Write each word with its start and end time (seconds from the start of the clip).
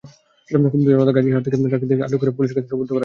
ক্ষুব্ধ 0.49 0.85
জনতা 0.91 1.11
গাজীরহাট 1.15 1.43
থেকে 1.45 1.57
ট্রাকটি 1.63 1.93
আটক 2.05 2.19
করে 2.21 2.35
পুলিশের 2.37 2.55
কাছে 2.57 2.69
সোপর্দ 2.71 2.89
করেন। 2.89 2.99